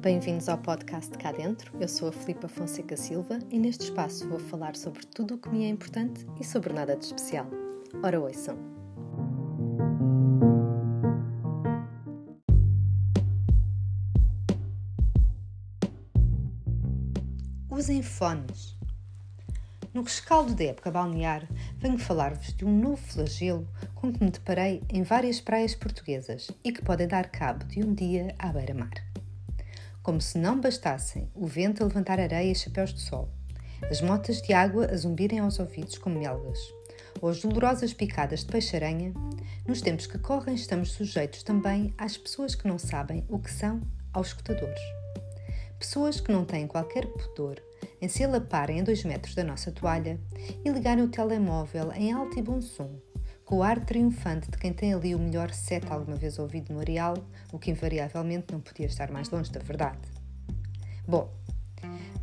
Bem-vindos 0.00 0.46
ao 0.48 0.58
podcast 0.58 1.16
Cá 1.16 1.32
Dentro. 1.32 1.72
Eu 1.80 1.88
sou 1.88 2.10
a 2.10 2.12
Filipa 2.12 2.46
Fonseca 2.48 2.96
Silva 2.98 3.38
e 3.50 3.58
neste 3.58 3.84
espaço 3.84 4.28
vou 4.28 4.38
falar 4.38 4.76
sobre 4.76 5.06
tudo 5.06 5.34
o 5.34 5.38
que 5.38 5.48
me 5.48 5.64
é 5.64 5.68
importante 5.68 6.26
e 6.38 6.44
sobre 6.44 6.72
nada 6.72 6.94
de 6.94 7.06
especial. 7.06 7.46
Ora, 8.02 8.20
ouçam! 8.20 8.58
Usem 17.70 18.02
fones. 18.02 18.76
No 19.94 20.02
rescaldo 20.02 20.54
da 20.54 20.64
época 20.64 20.90
balnear, 20.90 21.48
venho 21.78 21.98
falar-vos 21.98 22.52
de 22.52 22.66
um 22.66 22.78
novo 22.78 22.98
flagelo 22.98 23.66
com 23.94 24.12
que 24.12 24.22
me 24.22 24.30
deparei 24.30 24.82
em 24.90 25.02
várias 25.02 25.40
praias 25.40 25.74
portuguesas 25.74 26.50
e 26.62 26.70
que 26.70 26.82
podem 26.82 27.08
dar 27.08 27.30
cabo 27.30 27.64
de 27.64 27.82
um 27.82 27.94
dia 27.94 28.34
à 28.38 28.48
beira-mar. 28.48 28.92
Como 30.06 30.20
se 30.20 30.38
não 30.38 30.60
bastassem 30.60 31.28
o 31.34 31.48
vento 31.48 31.82
a 31.82 31.86
levantar 31.86 32.20
areia 32.20 32.52
e 32.52 32.54
chapéus 32.54 32.94
de 32.94 33.00
sol, 33.00 33.28
as 33.90 34.00
motas 34.00 34.40
de 34.40 34.52
água 34.52 34.86
a 34.86 34.96
zumbirem 34.96 35.40
aos 35.40 35.58
ouvidos 35.58 35.98
como 35.98 36.20
melgas, 36.20 36.60
ou 37.20 37.28
as 37.28 37.42
dolorosas 37.42 37.92
picadas 37.92 38.44
de 38.44 38.46
peixe-aranha, 38.46 39.12
nos 39.66 39.80
tempos 39.80 40.06
que 40.06 40.16
correm 40.16 40.54
estamos 40.54 40.92
sujeitos 40.92 41.42
também 41.42 41.92
às 41.98 42.16
pessoas 42.16 42.54
que 42.54 42.68
não 42.68 42.78
sabem 42.78 43.26
o 43.28 43.40
que 43.40 43.50
são 43.50 43.82
aos 44.12 44.28
escutadores. 44.28 44.80
Pessoas 45.76 46.20
que 46.20 46.30
não 46.30 46.44
têm 46.44 46.68
qualquer 46.68 47.04
pudor 47.08 47.60
em 48.00 48.06
se 48.06 48.22
alaparem 48.22 48.82
a 48.82 48.84
dois 48.84 49.02
metros 49.02 49.34
da 49.34 49.42
nossa 49.42 49.72
toalha 49.72 50.20
e 50.64 50.70
ligarem 50.70 51.02
o 51.02 51.08
telemóvel 51.08 51.90
em 51.92 52.12
alto 52.12 52.38
e 52.38 52.42
bom 52.42 52.60
som, 52.60 52.96
com 53.46 53.58
o 53.58 53.62
ar 53.62 53.78
triunfante 53.78 54.50
de 54.50 54.58
quem 54.58 54.72
tem 54.72 54.92
ali 54.92 55.14
o 55.14 55.20
melhor 55.20 55.52
set 55.52 55.86
alguma 55.88 56.16
vez 56.16 56.36
ouvido 56.36 56.74
no 56.74 56.80
areal, 56.80 57.16
o 57.52 57.58
que 57.60 57.70
invariavelmente 57.70 58.48
não 58.50 58.60
podia 58.60 58.86
estar 58.86 59.08
mais 59.12 59.30
longe 59.30 59.52
da 59.52 59.60
verdade. 59.60 60.00
Bom, 61.06 61.32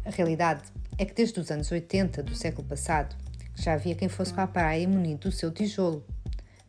a 0.05 0.09
realidade 0.09 0.63
é 0.97 1.05
que 1.05 1.13
desde 1.13 1.39
os 1.39 1.49
anos 1.49 1.71
80 1.71 2.21
do 2.21 2.35
século 2.35 2.67
passado 2.67 3.15
já 3.55 3.73
havia 3.73 3.95
quem 3.95 4.09
fosse 4.09 4.33
para 4.33 4.43
a 4.43 4.47
praia 4.47 4.85
munido 4.85 5.29
do 5.29 5.31
seu 5.31 5.49
tijolo. 5.49 6.05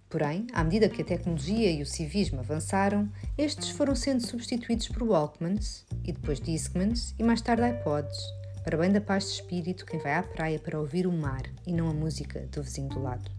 Porém, 0.08 0.46
à 0.52 0.62
medida 0.62 0.88
que 0.88 1.02
a 1.02 1.04
tecnologia 1.04 1.72
e 1.72 1.82
o 1.82 1.86
civismo 1.86 2.38
avançaram, 2.38 3.10
estes 3.36 3.70
foram 3.70 3.96
sendo 3.96 4.24
substituídos 4.24 4.86
por 4.86 5.02
Walkmans, 5.02 5.84
e 6.04 6.12
depois 6.12 6.38
Discmans, 6.38 7.12
e 7.18 7.24
mais 7.24 7.40
tarde 7.40 7.68
iPods, 7.68 8.16
para 8.62 8.78
bem 8.78 8.92
da 8.92 9.00
paz 9.00 9.24
de 9.24 9.32
espírito 9.32 9.84
quem 9.84 9.98
vai 9.98 10.14
à 10.14 10.22
praia 10.22 10.60
para 10.60 10.78
ouvir 10.78 11.08
o 11.08 11.12
mar 11.12 11.42
e 11.66 11.72
não 11.72 11.90
a 11.90 11.92
música 11.92 12.46
do 12.52 12.62
vizinho 12.62 12.88
do 12.90 13.02
lado. 13.02 13.33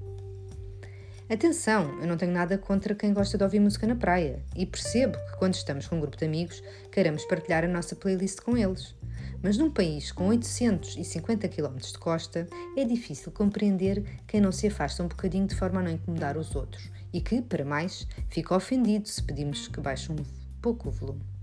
Atenção, 1.28 2.00
eu 2.00 2.06
não 2.06 2.18
tenho 2.18 2.32
nada 2.32 2.56
contra 2.56 2.94
quem 2.94 3.12
gosta 3.12 3.36
de 3.36 3.44
ouvir 3.44 3.60
música 3.60 3.88
na 3.88 3.96
praia 3.96 4.44
e 4.56 4.64
percebo 4.64 5.18
que 5.18 5.38
quando 5.40 5.56
estamos 5.56 5.88
com 5.88 5.96
um 5.96 6.00
grupo 6.00 6.16
de 6.16 6.24
amigos 6.24 6.62
queiramos 6.92 7.26
partilhar 7.26 7.64
a 7.64 7.68
nossa 7.68 7.96
playlist 7.96 8.42
com 8.42 8.56
eles. 8.56 8.94
Mas 9.42 9.58
num 9.58 9.72
país 9.72 10.12
com 10.12 10.28
850 10.28 11.48
km 11.48 11.78
de 11.78 11.98
costa 11.98 12.48
é 12.78 12.84
difícil 12.84 13.32
compreender 13.32 14.04
quem 14.28 14.40
não 14.40 14.52
se 14.52 14.68
afasta 14.68 15.02
um 15.02 15.08
bocadinho 15.08 15.48
de 15.48 15.56
forma 15.56 15.80
a 15.80 15.84
não 15.84 15.92
incomodar 15.92 16.38
os 16.38 16.56
outros 16.56 16.92
e 17.12 17.20
que, 17.20 17.42
para 17.42 17.66
mais, 17.66 18.08
fica 18.30 18.56
ofendido 18.56 19.08
se 19.08 19.24
pedimos 19.24 19.68
que 19.68 19.82
baixe 19.82 20.12
um 20.12 20.18
pouco 20.62 20.90
o 20.90 20.92
volume. 20.92 21.35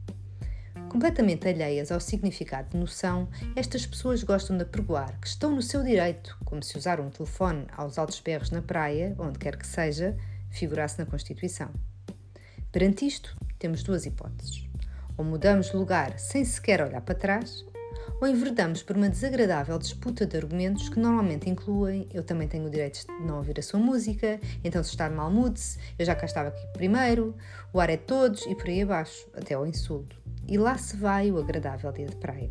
Completamente 0.93 1.49
alheias 1.49 1.91
ao 1.91 1.99
significado 1.99 2.69
de 2.69 2.77
noção, 2.77 3.27
estas 3.57 3.87
pessoas 3.87 4.23
gostam 4.23 4.59
de 4.59 4.65
apregoar 4.65 5.19
que 5.19 5.27
estão 5.27 5.51
no 5.51 5.63
seu 5.63 5.83
direito, 5.83 6.37
como 6.45 6.63
se 6.63 6.77
usar 6.77 7.01
um 7.01 7.09
telefone 7.09 7.65
aos 7.75 7.97
altos 7.97 8.21
berros 8.21 8.51
na 8.51 8.61
praia, 8.61 9.17
onde 9.19 9.39
quer 9.39 9.57
que 9.57 9.67
seja, 9.67 10.15
figurasse 10.51 10.99
na 10.99 11.07
Constituição. 11.07 11.71
Perante 12.71 13.07
isto, 13.07 13.35
temos 13.59 13.83
duas 13.83 14.05
hipóteses. 14.05 14.69
Ou 15.17 15.25
mudamos 15.25 15.71
de 15.71 15.77
lugar 15.77 16.19
sem 16.19 16.45
sequer 16.45 16.83
olhar 16.83 17.01
para 17.01 17.15
trás, 17.15 17.65
ou 18.21 18.29
enverdamos 18.29 18.83
por 18.83 18.95
uma 18.95 19.09
desagradável 19.09 19.79
disputa 19.79 20.27
de 20.27 20.37
argumentos 20.37 20.91
que 20.91 21.01
normalmente 21.01 21.49
incluem 21.49 22.07
eu 22.13 22.23
também 22.23 22.47
tenho 22.47 22.67
o 22.67 22.71
direito 22.71 23.07
de 23.07 23.27
não 23.27 23.39
ouvir 23.39 23.59
a 23.59 23.63
sua 23.63 23.81
música, 23.81 24.39
então 24.63 24.85
se 24.85 24.91
está 24.91 25.09
mal 25.09 25.31
mude-se, 25.31 25.79
eu 25.99 26.05
já 26.05 26.15
cá 26.15 26.27
estava 26.27 26.51
aqui 26.51 26.67
primeiro, 26.75 27.35
o 27.73 27.81
ar 27.81 27.89
é 27.89 27.97
todos 27.97 28.45
e 28.45 28.55
por 28.55 28.69
aí 28.69 28.83
abaixo, 28.83 29.27
até 29.35 29.55
ao 29.55 29.67
insulto 29.67 30.22
e 30.47 30.59
lá 30.59 30.77
se 30.79 30.97
vai 30.97 31.31
o 31.31 31.39
agradável 31.39 31.93
dia 31.93 32.07
de 32.07 32.17
praia. 32.17 32.51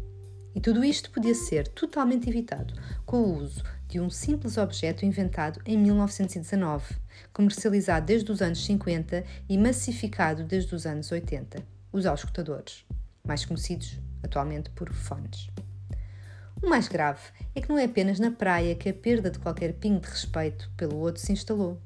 E 0.53 0.59
tudo 0.59 0.83
isto 0.83 1.11
podia 1.11 1.33
ser 1.33 1.67
totalmente 1.67 2.29
evitado 2.29 2.73
com 3.05 3.21
o 3.21 3.37
uso 3.37 3.63
de 3.87 3.99
um 3.99 4.09
simples 4.09 4.57
objeto 4.57 5.05
inventado 5.05 5.61
em 5.65 5.77
1919, 5.77 6.95
comercializado 7.33 8.05
desde 8.05 8.31
os 8.31 8.41
anos 8.41 8.63
50 8.65 9.23
e 9.47 9.57
massificado 9.57 10.43
desde 10.43 10.73
os 10.75 10.85
anos 10.85 11.11
80, 11.11 11.63
os 11.91 12.05
auscultadores, 12.05 12.85
mais 13.25 13.45
conhecidos 13.45 13.99
atualmente 14.23 14.69
por 14.71 14.91
fones. 14.93 15.49
O 16.61 16.69
mais 16.69 16.87
grave 16.87 17.21
é 17.55 17.61
que 17.61 17.69
não 17.69 17.77
é 17.77 17.85
apenas 17.85 18.19
na 18.19 18.31
praia 18.31 18.75
que 18.75 18.87
a 18.87 18.93
perda 18.93 19.31
de 19.31 19.39
qualquer 19.39 19.73
pingo 19.73 20.01
de 20.01 20.09
respeito 20.09 20.69
pelo 20.77 20.97
outro 20.97 21.21
se 21.21 21.31
instalou. 21.31 21.81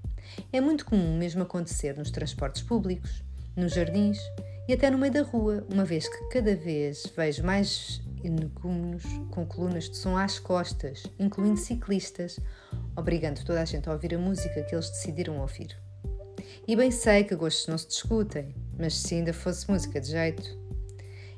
É 0.51 0.59
muito 0.59 0.85
comum 0.85 1.17
mesmo 1.17 1.43
acontecer 1.43 1.97
nos 1.97 2.11
transportes 2.11 2.61
públicos, 2.61 3.23
nos 3.55 3.73
jardins 3.73 4.19
e 4.67 4.73
até 4.73 4.89
no 4.89 4.97
meio 4.97 5.13
da 5.13 5.21
rua, 5.21 5.65
uma 5.71 5.85
vez 5.85 6.07
que 6.07 6.29
cada 6.29 6.55
vez 6.55 7.05
vejo 7.15 7.43
mais 7.43 8.01
energúmenos 8.23 9.03
com 9.29 9.45
colunas 9.45 9.89
de 9.89 9.97
som 9.97 10.17
às 10.17 10.39
costas, 10.39 11.03
incluindo 11.19 11.57
ciclistas, 11.57 12.39
obrigando 12.95 13.43
toda 13.45 13.61
a 13.61 13.65
gente 13.65 13.87
a 13.87 13.93
ouvir 13.93 14.15
a 14.15 14.19
música 14.19 14.63
que 14.63 14.73
eles 14.73 14.89
decidiram 14.89 15.39
ouvir. 15.39 15.77
E 16.67 16.75
bem 16.75 16.89
sei 16.89 17.23
que 17.23 17.35
gostos 17.35 17.67
não 17.67 17.77
se 17.77 17.87
discutem, 17.87 18.55
mas 18.77 18.95
se 18.95 19.15
ainda 19.15 19.33
fosse 19.33 19.69
música 19.69 20.01
de 20.01 20.09
jeito. 20.09 20.57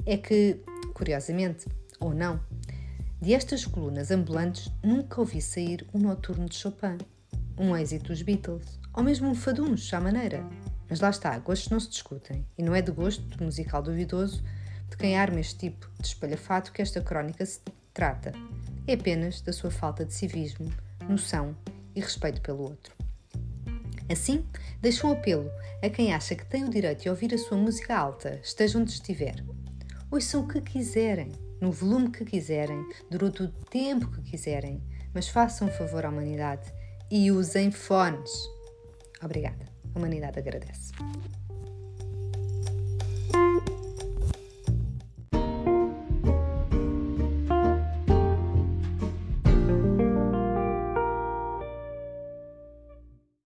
É 0.06 0.16
que, 0.16 0.62
curiosamente, 0.94 1.66
ou 2.00 2.14
não, 2.14 2.40
de 3.22 3.34
estas 3.34 3.66
colunas 3.66 4.10
ambulantes 4.10 4.72
nunca 4.82 5.20
ouvi 5.20 5.42
sair 5.42 5.86
um 5.94 6.00
noturno 6.00 6.48
de 6.48 6.56
Chopin, 6.56 6.98
um 7.58 7.76
êxito 7.76 8.08
dos 8.08 8.22
Beatles, 8.22 8.80
ou 8.94 9.04
mesmo 9.04 9.28
um 9.28 9.36
faduncho 9.36 9.96
à 9.96 10.00
maneira. 10.00 10.48
Mas 10.90 11.00
lá 11.00 11.10
está, 11.10 11.38
gostos 11.40 11.70
não 11.70 11.80
se 11.80 11.90
discutem, 11.90 12.46
e 12.58 12.64
não 12.64 12.74
é 12.74 12.82
de 12.82 12.92
gosto 12.92 13.44
musical 13.44 13.82
duvidoso 13.82 14.44
de 14.90 14.98
quem 14.98 15.18
arma 15.18 15.40
este 15.40 15.70
tipo 15.70 15.90
de 16.00 16.08
espalhafato 16.08 16.72
que 16.72 16.82
esta 16.82 17.02
crónica 17.02 17.46
se 17.46 17.60
trata. 17.94 18.32
É 18.88 18.94
apenas 18.94 19.42
da 19.42 19.52
sua 19.52 19.70
falta 19.70 20.06
de 20.06 20.14
civismo, 20.14 20.72
noção 21.10 21.56
e 21.96 22.00
respeito 22.00 22.42
pelo 22.42 22.62
outro. 22.62 22.96
Assim, 24.10 24.46
deixo 24.80 25.08
um 25.08 25.12
apelo 25.12 25.50
a 25.84 25.90
quem 25.90 26.14
acha 26.14 26.36
que 26.36 26.46
tem 26.46 26.64
o 26.64 26.70
direito 26.70 27.04
de 27.04 27.10
ouvir 27.10 27.34
a 27.34 27.38
sua 27.38 27.58
música 27.58 27.96
alta, 27.96 28.40
esteja 28.42 28.80
onde 28.80 28.92
estiver. 28.92 29.44
Ouçam 30.10 30.42
o 30.42 30.48
que 30.48 30.62
quiserem, 30.62 31.34
no 31.60 31.72
volume 31.72 32.10
que 32.10 32.24
quiserem, 32.24 32.88
durante 33.12 33.44
o 33.44 33.50
tempo 33.50 34.10
que 34.10 34.22
quiserem, 34.22 34.82
mas 35.14 35.28
façam 35.28 35.68
um 35.68 35.72
favor 35.72 36.06
à 36.06 36.10
humanidade 36.10 36.72
e 37.12 37.30
usem 37.32 37.72
fones. 37.72 38.32
Obrigada. 39.22 39.66
A 39.94 39.98
humanidade 39.98 40.40
agradece. 40.40 40.94